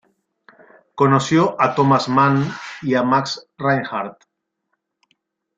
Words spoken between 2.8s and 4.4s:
y a Max Reinhardt.